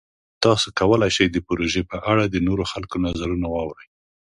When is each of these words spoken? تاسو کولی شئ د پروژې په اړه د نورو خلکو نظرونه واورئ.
تاسو 0.43 0.67
کولی 0.79 1.09
شئ 1.15 1.27
د 1.31 1.37
پروژې 1.47 1.81
په 1.91 1.97
اړه 2.11 2.23
د 2.27 2.35
نورو 2.47 2.63
خلکو 2.71 2.95
نظرونه 3.05 3.47
واورئ. 3.49 3.87